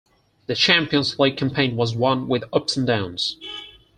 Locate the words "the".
0.47-0.55